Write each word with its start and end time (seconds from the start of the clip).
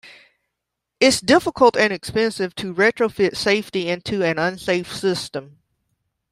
It's 0.99 1.21
difficult 1.21 1.77
and 1.77 1.93
expensive 1.93 2.55
to 2.55 2.73
retrofit 2.73 3.37
safety 3.37 3.87
into 3.87 4.23
an 4.23 4.39
unsafe 4.39 4.91
system. 4.91 5.59